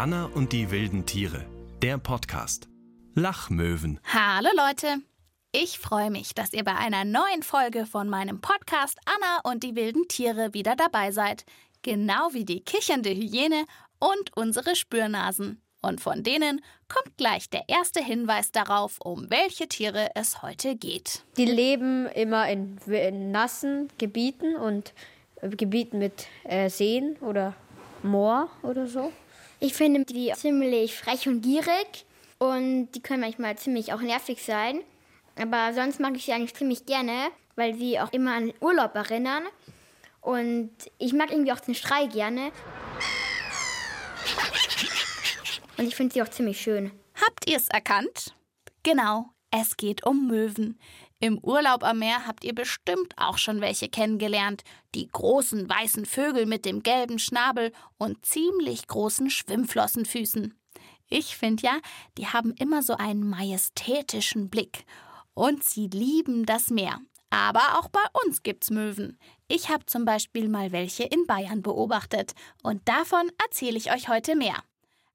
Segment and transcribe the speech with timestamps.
[0.00, 1.44] Anna und die wilden Tiere,
[1.82, 2.70] der Podcast.
[3.14, 4.00] Lachmöwen.
[4.10, 5.02] Hallo Leute!
[5.52, 9.76] Ich freue mich, dass ihr bei einer neuen Folge von meinem Podcast Anna und die
[9.76, 11.44] wilden Tiere wieder dabei seid.
[11.82, 13.66] Genau wie die kichernde Hyäne
[13.98, 15.60] und unsere Spürnasen.
[15.82, 21.24] Und von denen kommt gleich der erste Hinweis darauf, um welche Tiere es heute geht.
[21.36, 24.94] Die leben immer in, in nassen Gebieten und
[25.42, 27.54] äh, Gebieten mit äh, Seen oder
[28.02, 29.12] Moor oder so.
[29.62, 32.06] Ich finde die ziemlich frech und gierig
[32.38, 34.80] und die können manchmal ziemlich auch nervig sein.
[35.38, 39.42] Aber sonst mag ich sie eigentlich ziemlich gerne, weil sie auch immer an Urlaub erinnern.
[40.22, 42.52] Und ich mag irgendwie auch den Schrei gerne.
[45.76, 46.90] Und ich finde sie auch ziemlich schön.
[47.14, 48.34] Habt ihr es erkannt?
[48.82, 50.78] Genau, es geht um Möwen.
[51.22, 54.62] Im Urlaub am Meer habt ihr bestimmt auch schon welche kennengelernt.
[54.94, 60.54] Die großen weißen Vögel mit dem gelben Schnabel und ziemlich großen Schwimmflossenfüßen.
[61.10, 61.78] Ich finde ja,
[62.16, 64.86] die haben immer so einen majestätischen Blick.
[65.34, 66.98] Und sie lieben das Meer.
[67.28, 69.18] Aber auch bei uns gibt's Möwen.
[69.46, 72.32] Ich habe zum Beispiel mal welche in Bayern beobachtet.
[72.62, 74.62] Und davon erzähle ich euch heute mehr.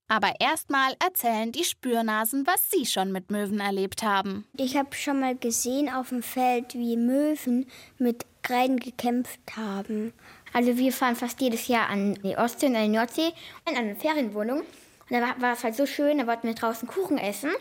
[0.07, 4.45] Aber erstmal erzählen die Spürnasen, was sie schon mit Möwen erlebt haben.
[4.55, 7.65] Ich habe schon mal gesehen auf dem Feld, wie Möwen
[7.97, 10.13] mit Kreiden gekämpft haben.
[10.53, 13.33] Also wir fahren fast jedes Jahr an die Ostsee und an die Nordsee
[13.69, 14.59] in eine Ferienwohnung.
[14.59, 17.51] Und da war, war es halt so schön, da wollten wir draußen Kuchen essen.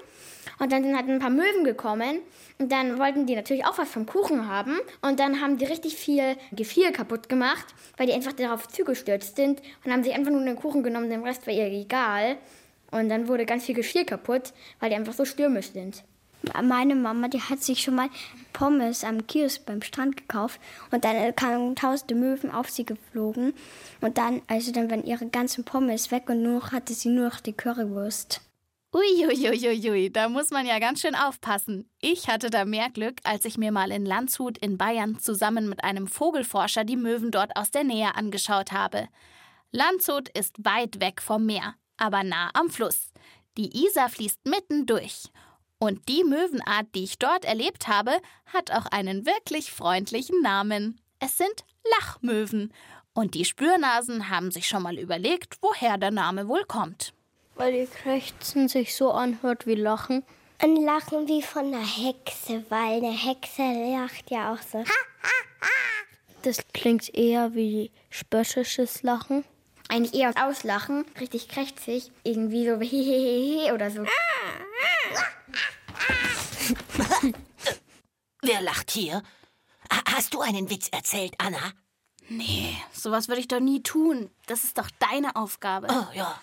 [0.59, 2.19] Und dann sind halt ein paar Möwen gekommen
[2.59, 4.79] und dann wollten die natürlich auch was vom Kuchen haben.
[5.03, 9.63] Und dann haben die richtig viel Gefiel kaputt gemacht, weil die einfach darauf zugestürzt sind
[9.85, 12.37] und haben sich einfach nur den Kuchen genommen, dem Rest war ihr egal.
[12.91, 16.05] Und dann wurde ganz viel Gefiel kaputt, weil die einfach so stürmisch sind.
[16.63, 18.09] Meine Mama, die hat sich schon mal
[18.53, 23.55] Pommes am Kiosk beim Strand gekauft und dann kamen tausende Möwen auf sie geflogen
[24.01, 27.41] und dann, also dann waren ihre ganzen Pommes weg und nur hatte sie nur noch
[27.41, 28.43] die Currywurst.
[28.95, 31.91] Uiuiuiui, da muss man ja ganz schön aufpassen.
[32.01, 35.83] Ich hatte da mehr Glück, als ich mir mal in Landshut in Bayern zusammen mit
[35.83, 39.09] einem Vogelforscher die Möwen dort aus der Nähe angeschaut habe.
[39.73, 43.11] Landshut ist weit weg vom Meer, aber nah am Fluss.
[43.57, 45.25] Die Isar fließt mitten durch.
[45.81, 48.13] Und die Möwenart, die ich dort erlebt habe,
[48.47, 51.01] hat auch einen wirklich freundlichen Namen.
[51.19, 51.65] Es sind
[51.99, 52.73] Lachmöwen.
[53.13, 57.13] Und die Spürnasen haben sich schon mal überlegt, woher der Name wohl kommt
[57.57, 60.25] weil ihr Krächzen sich so anhört wie Lachen.
[60.59, 64.85] Ein Lachen wie von einer Hexe, weil eine Hexe lacht ja auch so.
[66.43, 69.45] Das klingt eher wie spöttisches Lachen.
[69.89, 74.05] Eigentlich eher auslachen, richtig krächzig, irgendwie so hehehe oder so.
[78.43, 79.23] Wer lacht hier?
[80.07, 81.73] Hast du einen Witz erzählt, Anna?
[82.29, 84.31] Nee, sowas würde ich doch nie tun.
[84.47, 85.89] Das ist doch deine Aufgabe.
[85.91, 86.41] Oh ja.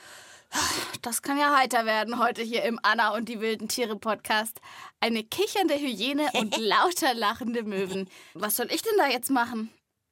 [1.01, 4.59] Das kann ja heiter werden heute hier im Anna und die wilden Tiere Podcast.
[4.99, 8.09] Eine kichernde Hyäne und lauter lachende Möwen.
[8.33, 9.71] Was soll ich denn da jetzt machen?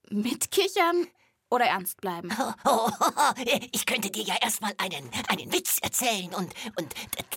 [0.09, 1.07] Mitkichern
[1.49, 2.29] oder ernst bleiben?
[2.39, 3.41] Oh, oh, oh,
[3.71, 6.93] ich könnte dir ja erstmal einen, einen Witz erzählen und, und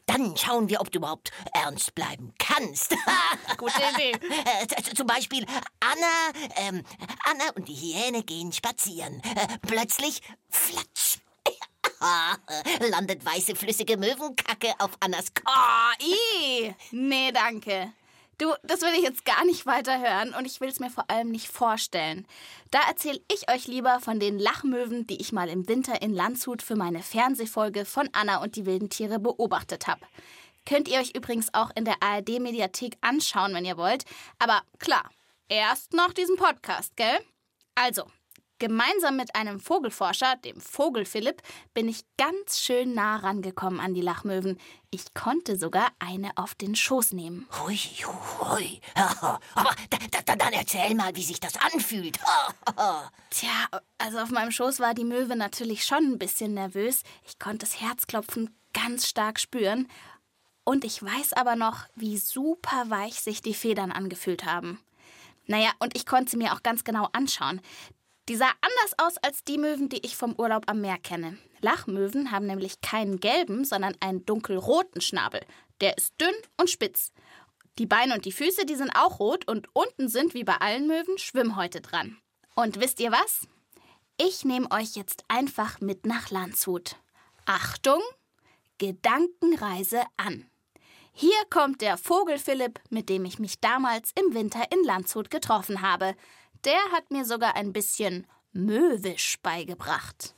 [0.07, 2.95] dann schauen wir, ob du überhaupt ernst bleiben kannst.
[3.57, 4.13] Gute Idee.
[4.13, 5.47] Äh, zum Beispiel
[5.81, 6.85] Anna, ähm,
[7.25, 9.21] Anna und die Hyäne gehen spazieren.
[9.21, 10.21] Äh, plötzlich
[10.51, 10.92] flatsch
[12.91, 15.47] landet weiße flüssige Möwenkacke auf Annas Kopf.
[16.91, 17.93] Nee, danke.
[18.39, 21.09] Du, das will ich jetzt gar nicht weiter hören und ich will es mir vor
[21.09, 22.27] allem nicht vorstellen.
[22.73, 26.63] Da erzähle ich euch lieber von den Lachmöwen, die ich mal im Winter in Landshut
[26.63, 30.01] für meine Fernsehfolge von Anna und die wilden Tiere beobachtet habe.
[30.67, 34.05] Könnt ihr euch übrigens auch in der ARD-Mediathek anschauen, wenn ihr wollt.
[34.39, 35.09] Aber klar,
[35.49, 37.19] erst nach diesem Podcast, gell?
[37.75, 38.05] Also,
[38.63, 41.43] Gemeinsam mit einem Vogelforscher, dem Vogel Philipp,
[41.75, 44.57] bin ich ganz schön nah rangekommen an die Lachmöwen.
[44.93, 47.49] Ich konnte sogar eine auf den Schoß nehmen.
[47.61, 48.81] Hui, hui.
[48.95, 52.21] Aber da, da, dann erzähl mal, wie sich das anfühlt.
[53.31, 53.51] Tja,
[53.99, 57.03] also auf meinem Schoß war die Möwe natürlich schon ein bisschen nervös.
[57.27, 59.89] Ich konnte das Herzklopfen ganz stark spüren.
[60.63, 64.79] Und ich weiß aber noch, wie super weich sich die Federn angefühlt haben.
[65.49, 67.61] Naja, und ich konnte sie mir auch ganz genau anschauen.
[68.29, 71.39] Die sah anders aus als die Möwen, die ich vom Urlaub am Meer kenne.
[71.61, 75.41] Lachmöwen haben nämlich keinen gelben, sondern einen dunkelroten Schnabel.
[75.81, 77.13] Der ist dünn und spitz.
[77.79, 80.87] Die Beine und die Füße, die sind auch rot und unten sind wie bei allen
[80.87, 82.19] Möwen Schwimmhäute dran.
[82.55, 83.49] Und wisst ihr was?
[84.21, 86.97] Ich nehme euch jetzt einfach mit nach Landshut.
[87.47, 88.01] Achtung,
[88.79, 90.49] Gedankenreise an.
[91.13, 95.83] Hier kommt der Vogel Philipp, mit dem ich mich damals im Winter in Landshut getroffen
[95.83, 96.15] habe.
[96.65, 100.35] Der hat mir sogar ein bisschen Möwisch beigebracht.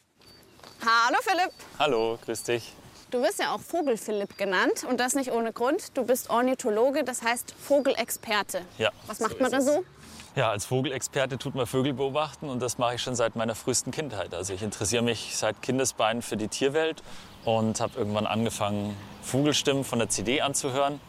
[0.80, 1.52] Hallo Philipp.
[1.78, 2.72] Hallo, grüß dich.
[3.10, 5.96] Du wirst ja auch Vogel Philipp genannt und das nicht ohne Grund.
[5.96, 8.62] Du bist Ornithologe, das heißt Vogelexperte.
[8.78, 9.84] Ja, Was so macht man ist da so?
[10.34, 13.90] Ja, als Vogelexperte tut man Vögel beobachten und das mache ich schon seit meiner frühesten
[13.90, 14.32] Kindheit.
[14.32, 17.02] Also ich interessiere mich seit Kindesbeinen für die Tierwelt
[17.44, 21.00] und habe irgendwann angefangen, Vogelstimmen von der CD anzuhören.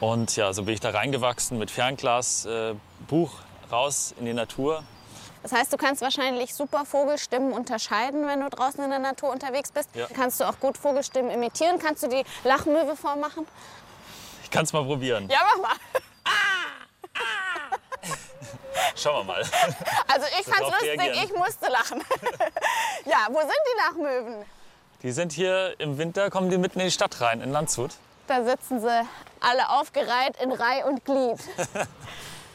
[0.00, 2.74] Und ja, so bin ich da reingewachsen mit Fernglas, äh,
[3.06, 3.38] Buch
[3.74, 4.84] raus in die Natur.
[5.42, 9.72] Das heißt, du kannst wahrscheinlich super Vogelstimmen unterscheiden, wenn du draußen in der Natur unterwegs
[9.72, 9.90] bist.
[9.94, 10.06] Ja.
[10.14, 11.78] Kannst du auch gut Vogelstimmen imitieren?
[11.78, 13.46] Kannst du die Lachmöwe vormachen?
[14.42, 15.28] Ich kann es mal probieren.
[15.28, 15.76] Ja, mach mal.
[18.96, 19.42] Schauen wir mal.
[20.08, 21.24] Also ich fand's Darauf lustig, reagieren.
[21.24, 22.00] ich musste lachen.
[23.04, 24.44] ja, wo sind die Lachmöwen?
[25.02, 27.90] Die sind hier im Winter, kommen die mitten in die Stadt rein, in Landshut.
[28.26, 29.06] Da sitzen sie
[29.40, 31.38] alle aufgereiht in Reih und Glied.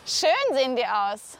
[0.06, 1.38] Schön sehen die aus.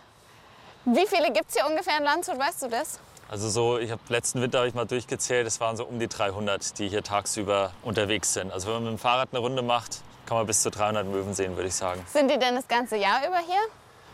[0.86, 3.00] Wie viele gibt es hier ungefähr in Landshut, weißt du das?
[3.30, 6.08] Also so, ich habe letzten Winter habe ich mal durchgezählt, es waren so um die
[6.08, 8.52] 300, die hier tagsüber unterwegs sind.
[8.52, 11.34] Also wenn man mit dem Fahrrad eine Runde macht, kann man bis zu 300 Möwen
[11.34, 12.04] sehen, würde ich sagen.
[12.08, 13.62] Sind die denn das ganze Jahr über hier?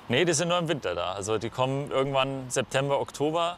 [0.09, 1.13] Nee, die sind nur im Winter da.
[1.13, 3.57] Also die kommen irgendwann September, Oktober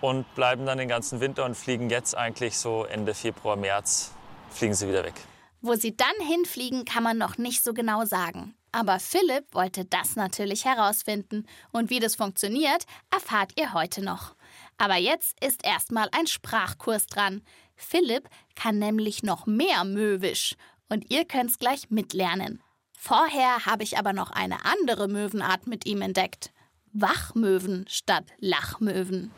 [0.00, 4.12] und bleiben dann den ganzen Winter und fliegen jetzt eigentlich so Ende Februar, März,
[4.50, 5.14] fliegen sie wieder weg.
[5.60, 8.54] Wo sie dann hinfliegen, kann man noch nicht so genau sagen.
[8.72, 11.46] Aber Philipp wollte das natürlich herausfinden.
[11.72, 14.34] Und wie das funktioniert, erfahrt ihr heute noch.
[14.76, 17.42] Aber jetzt ist erstmal ein Sprachkurs dran.
[17.76, 20.54] Philipp kann nämlich noch mehr Möwisch.
[20.88, 22.62] Und ihr könnt's gleich mitlernen.
[22.92, 26.52] Vorher habe ich aber noch eine andere Möwenart mit ihm entdeckt.
[26.92, 29.30] Wachmöwen statt Lachmöwen.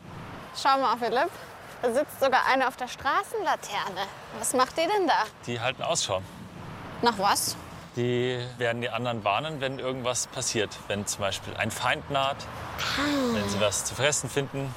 [0.55, 1.29] Schau mal, Philipp.
[1.81, 4.01] Da sitzt sogar eine auf der Straßenlaterne.
[4.37, 5.25] Was macht die denn da?
[5.47, 6.21] Die halten Ausschau.
[7.01, 7.55] Nach was?
[7.95, 10.69] Die werden die anderen warnen, wenn irgendwas passiert.
[10.87, 12.37] Wenn zum Beispiel ein Feind naht,
[13.33, 14.73] wenn sie was zu fressen finden.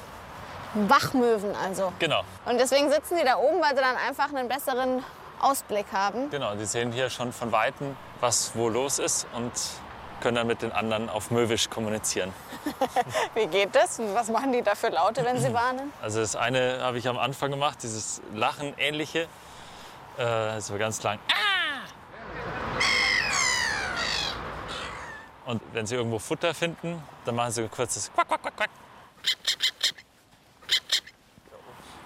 [0.73, 1.93] Wachmöwen also.
[1.99, 5.03] Genau, Und deswegen sitzen die da oben, weil sie dann einfach einen besseren
[5.39, 6.29] Ausblick haben.
[6.29, 6.53] genau.
[6.55, 9.51] Die sehen hier schon von Weitem, was wo los ist und
[10.21, 12.33] können dann mit den anderen auf Möwisch kommunizieren.
[13.35, 13.99] Wie geht das?
[13.99, 15.93] Und was machen die da für Laute, wenn sie warnen?
[16.01, 19.27] Also das eine habe ich am Anfang gemacht, dieses Lachen ähnliche.
[20.17, 21.19] Äh, so ganz lang.
[25.45, 28.69] Und wenn sie irgendwo Futter finden, dann machen sie ein kurzes Quack, Quack, Quack, Quack.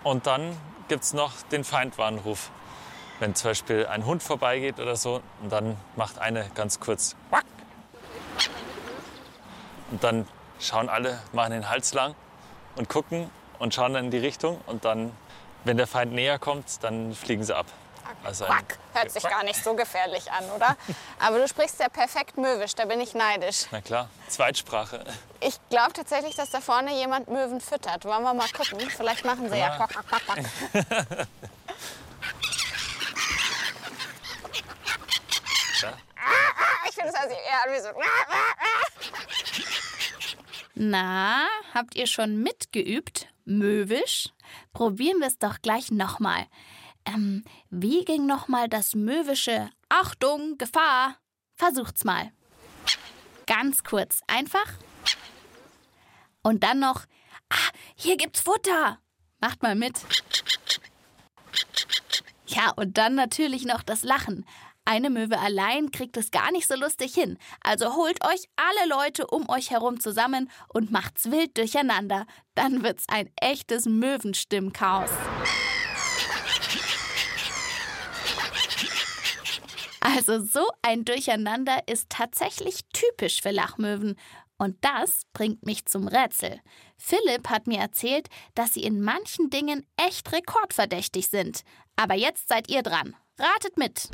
[0.03, 0.57] Und dann
[0.87, 2.51] gibt es noch den Feindwarnruf.
[3.19, 7.45] Wenn zum Beispiel ein Hund vorbeigeht oder so, und dann macht eine ganz kurz Quack.
[9.91, 10.27] Und dann
[10.59, 12.15] schauen alle, machen den Hals lang
[12.75, 14.59] und gucken und schauen dann in die Richtung.
[14.67, 15.11] Und dann,
[15.63, 17.65] wenn der Feind näher kommt, dann fliegen sie ab.
[18.23, 18.77] Also Quack.
[18.93, 20.75] Hört sich gar nicht so gefährlich an, oder?
[21.19, 23.65] Aber du sprichst ja perfekt Möwisch, da bin ich neidisch.
[23.71, 25.03] Na klar, Zweitsprache.
[25.39, 28.03] Ich glaube tatsächlich, dass da vorne jemand Möwen füttert.
[28.05, 28.89] Wollen wir mal gucken?
[28.89, 29.77] Vielleicht machen sie ja Ja.
[29.77, 31.27] quack, quack, quack, quack.
[35.81, 35.93] Ja.
[36.89, 37.89] Ich finde, das hört sich eher an wie so.
[40.75, 43.27] Na, habt ihr schon mitgeübt?
[43.45, 44.29] Möwisch?
[44.73, 46.45] Probieren wir es doch gleich nochmal.
[47.13, 51.15] Ähm, wie ging nochmal das Möwische Achtung, Gefahr?
[51.55, 52.31] Versucht's mal.
[53.47, 54.67] Ganz kurz, einfach.
[56.43, 57.05] Und dann noch,
[57.49, 58.99] ah, hier gibt's Futter.
[59.41, 59.95] Macht mal mit.
[62.47, 64.45] Ja, und dann natürlich noch das Lachen.
[64.85, 67.37] Eine Möwe allein kriegt es gar nicht so lustig hin.
[67.61, 72.25] Also holt euch alle Leute um euch herum zusammen und macht's wild durcheinander.
[72.55, 75.11] Dann wird's ein echtes Möwenstimmchaos.
[80.01, 84.15] Also so ein Durcheinander ist tatsächlich typisch für Lachmöwen.
[84.57, 86.59] Und das bringt mich zum Rätsel.
[86.97, 91.61] Philipp hat mir erzählt, dass sie in manchen Dingen echt rekordverdächtig sind.
[91.95, 93.15] Aber jetzt seid ihr dran.
[93.37, 94.09] Ratet mit.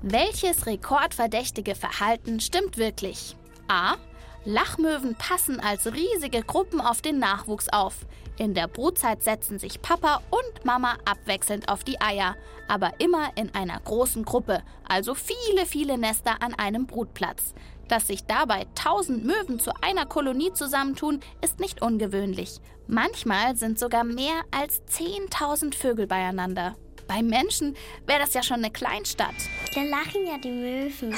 [0.00, 3.36] Welches rekordverdächtige Verhalten stimmt wirklich?
[3.68, 3.96] A.
[4.44, 8.06] Lachmöwen passen als riesige Gruppen auf den Nachwuchs auf.
[8.38, 12.34] In der Brutzeit setzen sich Papa und Mama abwechselnd auf die Eier,
[12.66, 17.54] aber immer in einer großen Gruppe, also viele, viele Nester an einem Brutplatz.
[17.88, 22.60] Dass sich dabei tausend Möwen zu einer Kolonie zusammentun, ist nicht ungewöhnlich.
[22.88, 26.74] Manchmal sind sogar mehr als 10.000 Vögel beieinander.
[27.06, 29.34] Bei Menschen wäre das ja schon eine Kleinstadt.
[29.74, 31.14] Da lachen ja die Möwen.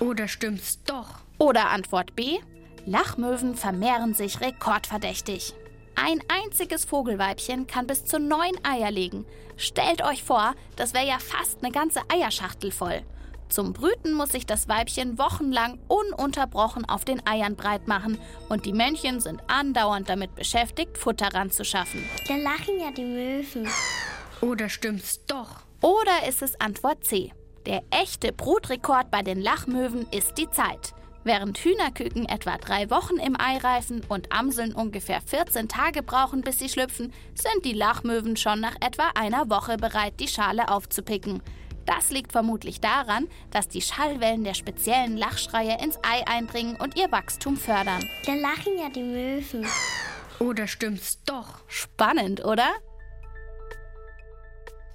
[0.00, 1.20] Oder stimmt's doch?
[1.38, 2.38] Oder Antwort B.
[2.86, 5.54] Lachmöwen vermehren sich rekordverdächtig.
[5.96, 9.24] Ein einziges Vogelweibchen kann bis zu neun Eier legen.
[9.56, 13.02] Stellt euch vor, das wäre ja fast eine ganze Eierschachtel voll.
[13.48, 18.72] Zum Brüten muss sich das Weibchen wochenlang ununterbrochen auf den Eiern breit machen und die
[18.72, 22.04] Männchen sind andauernd damit beschäftigt, Futter ranzuschaffen.
[22.26, 23.68] Da lachen ja die Möwen.
[24.40, 25.60] Oder stimmt's doch?
[25.80, 27.32] Oder ist es Antwort C?
[27.66, 30.92] Der echte Brutrekord bei den Lachmöwen ist die Zeit.
[31.24, 36.58] Während Hühnerküken etwa drei Wochen im Ei reifen und Amseln ungefähr 14 Tage brauchen, bis
[36.58, 41.42] sie schlüpfen, sind die Lachmöwen schon nach etwa einer Woche bereit, die Schale aufzupicken.
[41.86, 47.10] Das liegt vermutlich daran, dass die Schallwellen der speziellen Lachschreie ins Ei eindringen und ihr
[47.10, 48.06] Wachstum fördern.
[48.26, 49.66] Da lachen ja die Möwen.
[50.38, 51.60] Oder stimmt's doch?
[51.68, 52.68] Spannend, oder?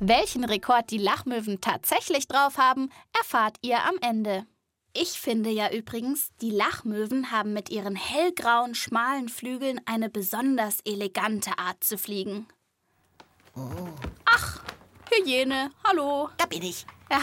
[0.02, 4.46] Welchen Rekord die Lachmöwen tatsächlich drauf haben, erfahrt ihr am Ende.
[4.94, 11.60] Ich finde ja übrigens, die Lachmöwen haben mit ihren hellgrauen, schmalen Flügeln eine besonders elegante
[11.60, 12.48] Art zu fliegen.
[14.24, 14.62] Ach,
[15.12, 16.30] Hyäne, hallo.
[16.38, 16.86] Da bin ich.
[17.12, 17.22] Ja,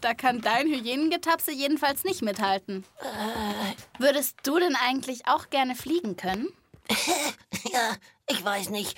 [0.00, 2.84] da kann dein Hyänengetapse jedenfalls nicht mithalten.
[3.98, 6.48] Würdest du denn eigentlich auch gerne fliegen können?
[7.72, 7.96] Ja,
[8.28, 8.96] ich weiß nicht.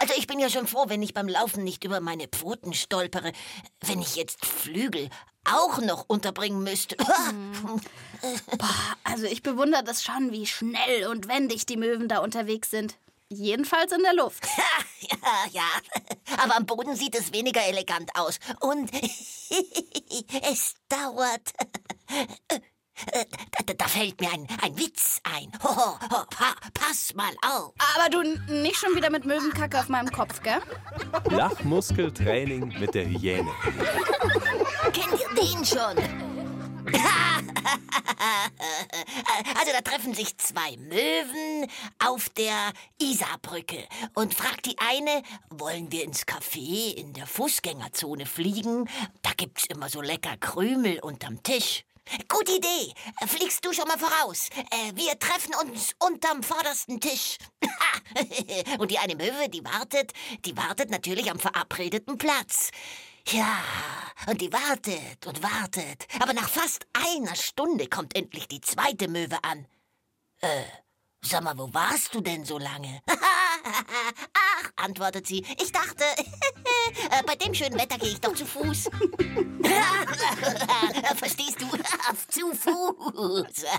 [0.00, 3.32] Also ich bin ja schon froh, wenn ich beim Laufen nicht über meine Pfoten stolpere.
[3.80, 5.10] Wenn ich jetzt Flügel
[5.44, 6.96] auch noch unterbringen müsste.
[9.04, 12.96] Also ich bewundere das schon, wie schnell und wendig die Möwen da unterwegs sind.
[13.28, 14.44] Jedenfalls in der Luft.
[15.00, 15.16] ja,
[15.52, 16.36] ja.
[16.42, 18.38] Aber am Boden sieht es weniger elegant aus.
[18.60, 18.90] Und
[20.50, 21.52] es dauert.
[23.12, 25.50] Da, da, da fällt mir ein, ein Witz ein.
[25.62, 27.72] Ho, ho, ho, pa, pass mal auf.
[27.96, 30.60] Aber du nicht schon wieder mit Möwenkacke auf meinem Kopf, gell?
[31.30, 33.50] Lachmuskeltraining mit der Hyäne.
[34.92, 35.96] Kennt ihr den schon?
[39.58, 46.04] Also da treffen sich zwei Möwen auf der Isarbrücke und fragt die eine, wollen wir
[46.04, 48.88] ins Café in der Fußgängerzone fliegen?
[49.22, 51.84] Da gibt's immer so lecker Krümel unterm Tisch.
[52.28, 52.94] Gute Idee.
[53.26, 54.48] Fliegst du schon mal voraus?
[54.70, 57.38] Äh, wir treffen uns unterm vordersten Tisch.
[58.78, 60.12] und die eine Möwe, die wartet,
[60.44, 62.70] die wartet natürlich am verabredeten Platz.
[63.28, 63.62] Ja,
[64.26, 66.06] und die wartet und wartet.
[66.20, 69.66] Aber nach fast einer Stunde kommt endlich die zweite Möwe an.
[70.40, 70.62] Äh,
[71.20, 73.02] sag mal, wo warst du denn so lange?
[73.08, 76.04] Ach, antwortet sie, ich dachte,
[77.10, 78.88] äh, bei dem schönen Wetter gehe ich doch zu Fuß.
[81.16, 81.67] Verstehst du?
[82.28, 83.64] Zu Fuß.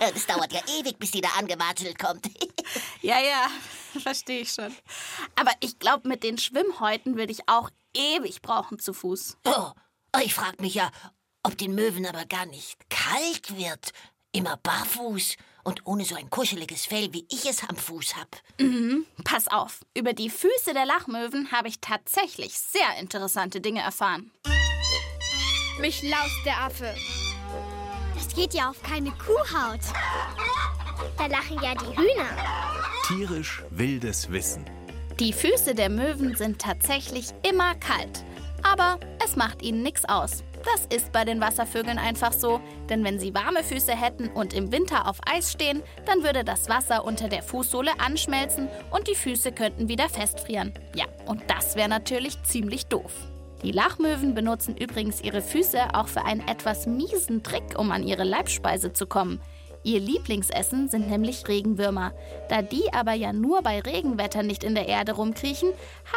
[0.00, 2.26] Das dauert ja ewig, bis die da angewatschelt kommt.
[3.00, 3.46] Ja, ja,
[4.02, 4.74] verstehe ich schon.
[5.36, 9.38] Aber ich glaube, mit den Schwimmhäuten würde ich auch ewig brauchen zu Fuß.
[9.44, 9.70] Oh,
[10.22, 10.90] ich frag mich ja,
[11.42, 13.92] ob den Möwen aber gar nicht kalt wird.
[14.32, 18.36] Immer barfuß und ohne so ein kuscheliges Fell, wie ich es am Fuß hab.
[19.24, 24.30] Pass auf, über die Füße der Lachmöwen habe ich tatsächlich sehr interessante Dinge erfahren.
[25.80, 26.94] Mich laust der Affe.
[28.38, 29.80] Das geht ja auf keine Kuhhaut.
[31.16, 32.28] Da lachen ja die Hühner.
[33.08, 34.64] Tierisch wildes Wissen.
[35.18, 38.22] Die Füße der Möwen sind tatsächlich immer kalt.
[38.62, 40.44] Aber es macht ihnen nichts aus.
[40.64, 44.70] Das ist bei den Wasservögeln einfach so, denn wenn sie warme Füße hätten und im
[44.70, 49.50] Winter auf Eis stehen, dann würde das Wasser unter der Fußsohle anschmelzen und die Füße
[49.50, 50.72] könnten wieder festfrieren.
[50.94, 53.12] Ja, und das wäre natürlich ziemlich doof.
[53.62, 58.24] Die Lachmöwen benutzen übrigens ihre Füße auch für einen etwas miesen Trick, um an ihre
[58.24, 59.40] Leibspeise zu kommen.
[59.82, 62.12] Ihr Lieblingsessen sind nämlich Regenwürmer.
[62.48, 65.72] Da die aber ja nur bei Regenwetter nicht in der Erde rumkriechen,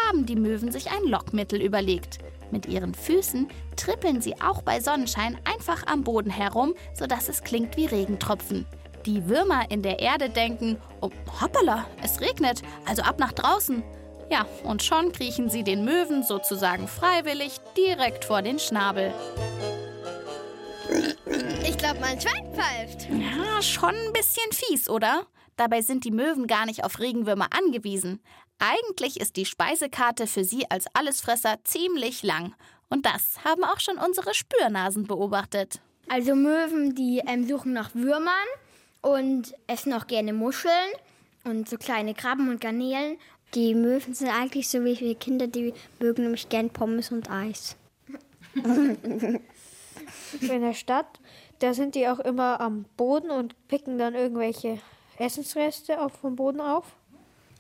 [0.08, 2.20] haben die Möwen sich ein Lockmittel überlegt.
[2.52, 7.78] Mit ihren Füßen trippeln sie auch bei Sonnenschein einfach am Boden herum, sodass es klingt
[7.78, 8.66] wie Regentropfen.
[9.06, 11.10] Die Würmer in der Erde denken, oh,
[11.42, 13.84] hoppala, es regnet, also ab nach draußen.
[14.32, 19.14] Ja, und schon kriechen sie den Möwen sozusagen freiwillig direkt vor den Schnabel.
[21.68, 23.10] Ich glaube, mein Schwein pfeift.
[23.10, 25.28] Ja, schon ein bisschen fies, oder?
[25.58, 28.22] Dabei sind die Möwen gar nicht auf Regenwürmer angewiesen.
[28.58, 32.56] Eigentlich ist die Speisekarte für sie als Allesfresser ziemlich lang.
[32.90, 35.82] Und das haben auch schon unsere Spürnasen beobachtet.
[36.08, 38.32] Also Möwen, die ähm, suchen nach Würmern
[39.02, 40.72] und essen auch gerne Muscheln
[41.44, 43.18] und so kleine Krabben und Garnelen.
[43.54, 47.76] Die Möwen sind eigentlich so wie wir Kinder, die mögen nämlich gern Pommes und Eis.
[48.56, 49.42] In
[50.42, 51.20] der Stadt,
[51.60, 54.80] da sind die auch immer am Boden und picken dann irgendwelche
[55.18, 56.96] Essensreste auf vom Boden auf.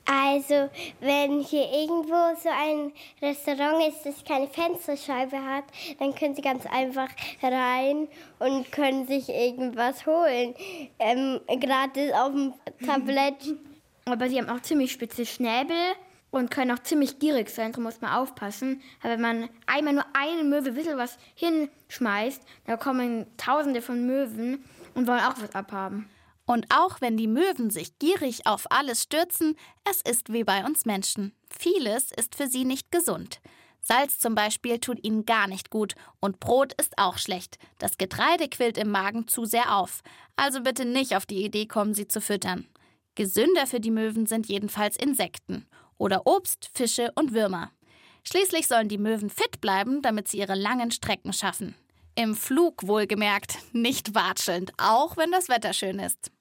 [0.05, 0.69] Also,
[0.99, 5.65] wenn hier irgendwo so ein Restaurant ist, das keine Fensterscheibe hat,
[5.99, 7.09] dann können Sie ganz einfach
[7.41, 8.07] rein
[8.39, 10.55] und können sich irgendwas holen.
[10.97, 12.53] Ähm, gratis auf dem
[12.85, 13.55] Tablett.
[14.05, 15.77] Aber sie haben auch ziemlich spitze Schnäbel
[16.31, 18.81] und können auch ziemlich gierig sein, darum muss man aufpassen.
[19.01, 24.05] Aber wenn man einmal nur eine Möwe ein bisschen was hinschmeißt, da kommen tausende von
[24.05, 24.63] Möwen
[24.95, 26.09] und wollen auch was abhaben.
[26.45, 29.55] Und auch wenn die Möwen sich gierig auf alles stürzen,
[29.89, 31.33] es ist wie bei uns Menschen.
[31.49, 33.39] Vieles ist für sie nicht gesund.
[33.79, 37.57] Salz zum Beispiel tut ihnen gar nicht gut und Brot ist auch schlecht.
[37.79, 40.01] Das Getreide quillt im Magen zu sehr auf.
[40.35, 42.67] Also bitte nicht auf die Idee kommen, sie zu füttern.
[43.15, 47.71] Gesünder für die Möwen sind jedenfalls Insekten oder Obst, Fische und Würmer.
[48.23, 51.75] Schließlich sollen die Möwen fit bleiben, damit sie ihre langen Strecken schaffen.
[52.15, 56.31] Im Flug wohlgemerkt, nicht watschelnd, auch wenn das Wetter schön ist.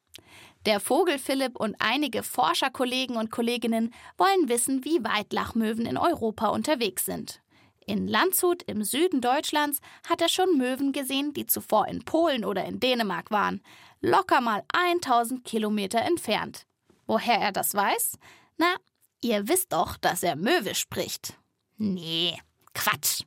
[0.67, 6.49] Der Vogel Philipp und einige Forscherkollegen und Kolleginnen wollen wissen, wie weit Lachmöwen in Europa
[6.49, 7.41] unterwegs sind.
[7.87, 12.65] In Landshut im Süden Deutschlands hat er schon Möwen gesehen, die zuvor in Polen oder
[12.65, 13.63] in Dänemark waren.
[14.01, 16.67] Locker mal 1000 Kilometer entfernt.
[17.07, 18.19] Woher er das weiß?
[18.57, 18.75] Na,
[19.21, 21.35] ihr wisst doch, dass er Möwe spricht.
[21.77, 22.39] Nee,
[22.75, 23.23] Quatsch.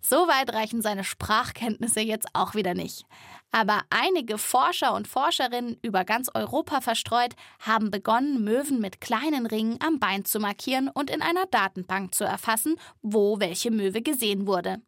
[0.00, 3.06] So weit reichen seine Sprachkenntnisse jetzt auch wieder nicht.
[3.54, 9.78] Aber einige Forscher und Forscherinnen über ganz Europa verstreut haben begonnen, Möwen mit kleinen Ringen
[9.80, 14.82] am Bein zu markieren und in einer Datenbank zu erfassen, wo welche Möwe gesehen wurde.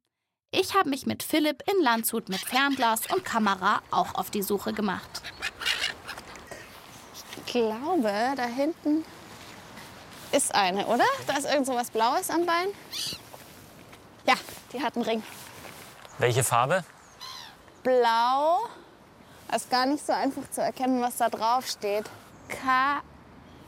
[0.50, 4.72] Ich habe mich mit Philipp in Landshut mit Fernglas und Kamera auch auf die Suche
[4.72, 5.22] gemacht.
[7.14, 9.04] Ich glaube, da hinten
[10.32, 11.06] ist eine, oder?
[11.28, 12.66] Da ist irgend so was Blaues am Bein.
[14.26, 14.34] Ja,
[14.72, 15.22] die hat einen Ring.
[16.18, 16.84] Welche Farbe?
[17.90, 18.66] Blau.
[19.48, 22.04] Das ist gar nicht so einfach zu erkennen, was da drauf steht.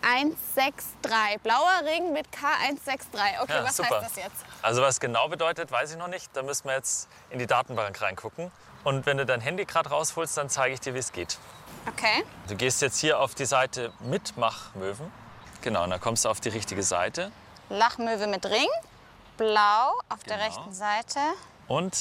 [0.02, 1.38] K163.
[1.44, 3.42] Blauer Ring mit K163.
[3.42, 4.00] Okay, Ja, was super.
[4.00, 4.44] heißt das jetzt?
[4.60, 6.28] Also was genau bedeutet, weiß ich noch nicht.
[6.34, 8.50] Da müssen wir jetzt in die Datenbank reingucken.
[8.82, 11.38] Und wenn du dein Handy gerade rausholst, dann zeige ich dir, wie es geht.
[11.86, 12.24] Okay.
[12.48, 15.12] Du gehst jetzt hier auf die Seite Mitmachmöwen.
[15.62, 17.30] Genau, und dann kommst du auf die richtige Seite.
[17.68, 18.68] Lachmöwe mit Ring.
[19.36, 20.48] Blau auf der Genau.
[20.48, 21.20] rechten Seite.
[21.68, 21.96] Und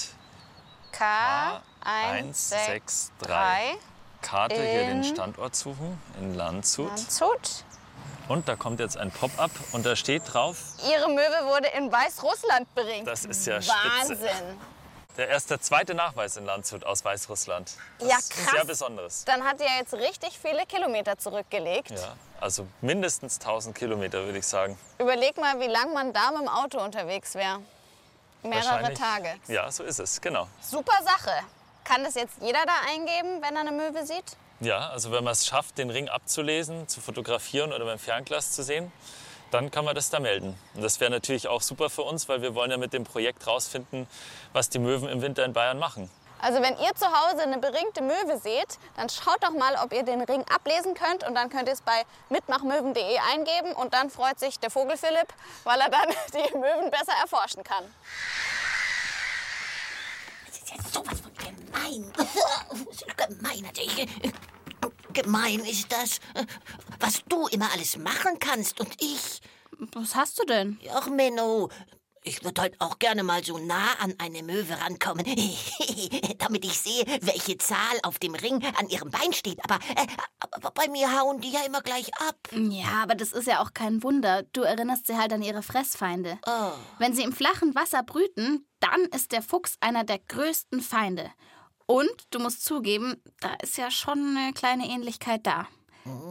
[0.93, 3.77] K163.
[4.21, 6.89] Karte hier den Standort suchen in Landshut.
[6.89, 7.63] Landshut.
[8.27, 10.57] Und da kommt jetzt ein Pop-up und da steht drauf,
[10.89, 13.07] Ihre Möwe wurde in Weißrussland beringt.
[13.07, 14.09] das ist ja spitze.
[14.09, 14.57] Wahnsinn.
[15.15, 17.71] Der erste, zweite Nachweis in Landshut aus Weißrussland.
[17.99, 18.51] Das Ja, krass.
[18.53, 19.25] Sehr Besonderes.
[19.25, 21.89] Dann hat er jetzt richtig viele Kilometer zurückgelegt.
[21.91, 24.77] Ja, also mindestens 1000 Kilometer, würde ich sagen.
[24.99, 27.61] Überleg mal, wie lange man da mit dem Auto unterwegs wäre.
[28.43, 29.35] Mehrere Tage.
[29.47, 30.47] Ja, so ist es, genau.
[30.61, 31.31] Super Sache.
[31.83, 34.37] Kann das jetzt jeder da eingeben, wenn er eine Möwe sieht?
[34.59, 38.63] Ja, also wenn man es schafft, den Ring abzulesen, zu fotografieren oder beim Fernglas zu
[38.63, 38.91] sehen,
[39.51, 40.57] dann kann man das da melden.
[40.73, 43.47] Und das wäre natürlich auch super für uns, weil wir wollen ja mit dem Projekt
[43.47, 44.07] rausfinden,
[44.53, 46.09] was die Möwen im Winter in Bayern machen.
[46.39, 50.03] Also wenn ihr zu Hause eine beringte Möwe seht, dann schaut doch mal, ob ihr
[50.03, 54.39] den Ring ablesen könnt und dann könnt ihr es bei mitmachmöwen.de eingeben und dann freut
[54.39, 57.83] sich der Vogel Philipp, weil er dann die Möwen besser erforschen kann.
[60.45, 62.13] Das ist ja sowas von gemein.
[63.17, 64.07] gemein natürlich.
[65.13, 66.19] Gemein ist das,
[66.99, 69.41] was du immer alles machen kannst und ich.
[69.93, 70.79] Was hast du denn?
[70.93, 71.69] Ach, Menno,
[72.27, 75.25] ich würde halt auch gerne mal so nah an eine Möwe rankommen,
[76.37, 79.59] damit ich sehe, welche Zahl auf dem Ring an ihrem Bein steht.
[79.63, 80.07] Aber, äh,
[80.39, 82.35] aber bei mir hauen die ja immer gleich ab.
[82.51, 84.43] Ja, aber das ist ja auch kein Wunder.
[84.53, 86.37] Du erinnerst sie halt an ihre Fressfeinde.
[86.45, 86.71] Oh.
[86.99, 91.31] Wenn sie im flachen Wasser brüten, dann ist der Fuchs einer der größten Feinde.
[91.85, 95.67] Und du musst zugeben, da ist ja schon eine kleine Ähnlichkeit da.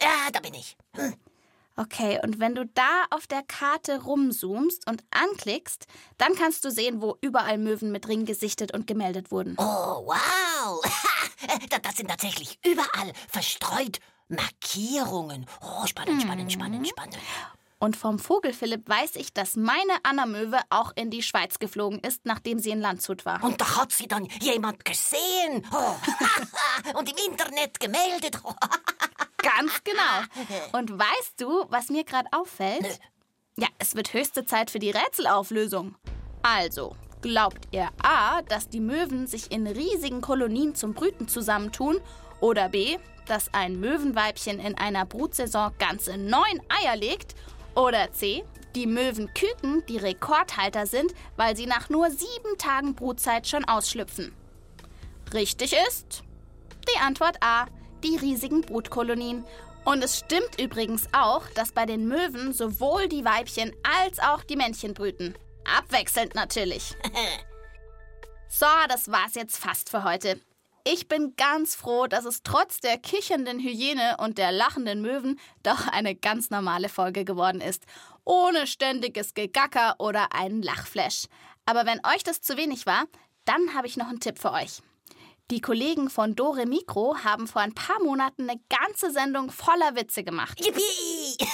[0.00, 0.76] ja, da bin ich.
[1.76, 5.86] Okay, und wenn du da auf der Karte rumzoomst und anklickst,
[6.18, 9.56] dann kannst du sehen, wo überall Möwen mit Ring gesichtet und gemeldet wurden.
[9.58, 10.80] Oh, wow.
[11.68, 15.46] Da- Das sind tatsächlich überall verstreut Markierungen.
[15.60, 17.18] Oh, spannend, spannend, spannend, spannend.
[17.78, 22.58] Und vom Vogelphilipp weiß ich, dass meine Anna-Möwe auch in die Schweiz geflogen ist, nachdem
[22.58, 23.44] sie in Landshut war.
[23.44, 25.66] Und da hat sie dann jemand gesehen.
[25.70, 25.96] Oh.
[26.98, 28.38] Und im Internet gemeldet.
[28.42, 28.54] Oh.
[29.36, 30.72] Ganz genau.
[30.78, 32.82] Und weißt du, was mir gerade auffällt?
[32.82, 32.88] Nö.
[33.56, 35.94] Ja, es wird höchste Zeit für die Rätselauflösung.
[36.42, 42.00] Also, glaubt ihr A, dass die Möwen sich in riesigen Kolonien zum Brüten zusammentun?
[42.40, 47.34] Oder B, dass ein Möwenweibchen in einer Brutsaison ganze neun Eier legt?
[47.74, 53.64] Oder C, die Möwenküken die Rekordhalter sind, weil sie nach nur sieben Tagen Brutzeit schon
[53.64, 54.34] ausschlüpfen?
[55.32, 56.22] Richtig ist
[56.88, 57.66] die Antwort A,
[58.02, 59.44] die riesigen Brutkolonien.
[59.84, 64.56] Und es stimmt übrigens auch, dass bei den Möwen sowohl die Weibchen als auch die
[64.56, 65.34] Männchen brüten.
[65.64, 66.94] Abwechselnd natürlich.
[68.56, 70.40] So, das war's jetzt fast für heute.
[70.86, 75.88] Ich bin ganz froh, dass es trotz der kichernden Hyäne und der lachenden Möwen doch
[75.88, 77.84] eine ganz normale Folge geworden ist.
[78.24, 81.24] Ohne ständiges Gegacker oder einen Lachflash.
[81.64, 83.04] Aber wenn euch das zu wenig war,
[83.46, 84.82] dann habe ich noch einen Tipp für euch.
[85.50, 90.22] Die Kollegen von Dore Mikro haben vor ein paar Monaten eine ganze Sendung voller Witze
[90.22, 90.60] gemacht.
[90.60, 91.38] Yippie!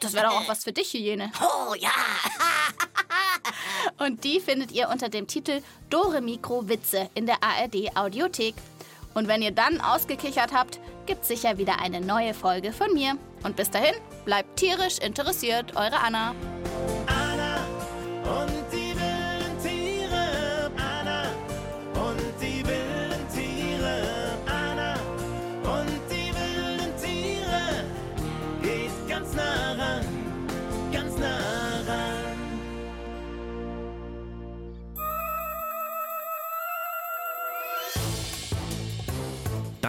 [0.00, 1.30] Das wäre doch auch was für dich, Hyäne.
[1.40, 1.90] Oh ja!
[3.98, 8.54] Und die findet ihr unter dem Titel Dore Mikro Witze in der ARD Audiothek.
[9.14, 13.16] Und wenn ihr dann ausgekichert habt, gibt's sicher wieder eine neue Folge von mir.
[13.42, 13.94] Und bis dahin,
[14.24, 16.30] bleibt tierisch interessiert, eure Anna.
[16.30, 16.75] Anna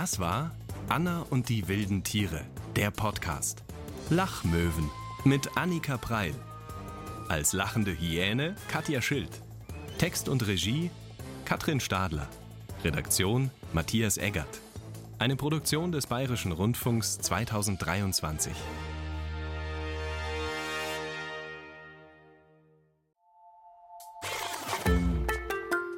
[0.08, 0.52] Das war
[0.88, 2.40] Anna und die wilden Tiere,
[2.78, 3.66] der Podcast.
[4.10, 4.90] Lachmöwen
[5.26, 6.34] mit Annika Preil.
[7.28, 9.42] Als lachende Hyäne Katja Schild.
[9.98, 10.92] Text und Regie
[11.44, 12.30] Katrin Stadler.
[12.86, 14.62] Redaktion Matthias Eggert.
[15.20, 18.54] Eine Produktion des Bayerischen Rundfunks 2023.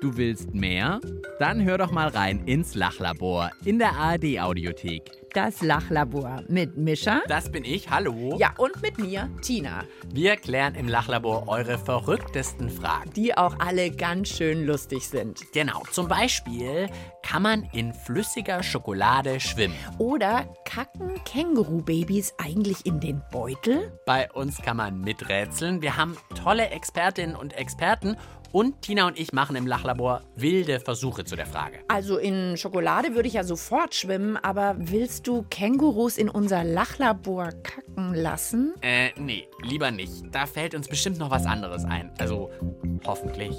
[0.02, 1.02] Du willst mehr?
[1.40, 5.12] Dann hör doch mal rein ins Lachlabor in der ARD Audiothek.
[5.34, 7.22] Das Lachlabor mit Mischa.
[7.28, 8.38] Das bin ich, hallo.
[8.40, 9.84] Ja, und mit mir, Tina.
[10.12, 13.12] Wir klären im Lachlabor eure verrücktesten Fragen.
[13.14, 15.42] Die auch alle ganz schön lustig sind.
[15.54, 16.88] Genau, zum Beispiel,
[17.22, 19.76] kann man in flüssiger Schokolade schwimmen?
[19.98, 23.92] Oder kacken Kängurubabys eigentlich in den Beutel?
[24.06, 25.82] Bei uns kann man miträtseln.
[25.82, 28.16] Wir haben tolle Expertinnen und Experten
[28.52, 31.80] und Tina und ich machen im Lachlabor wilde Versuche zu der Frage.
[31.88, 37.50] Also in Schokolade würde ich ja sofort schwimmen, aber willst du Kängurus in unser Lachlabor
[37.64, 38.74] kacken lassen?
[38.82, 40.24] Äh, nee, lieber nicht.
[40.32, 42.12] Da fällt uns bestimmt noch was anderes ein.
[42.18, 42.50] Also,
[43.06, 43.56] hoffentlich.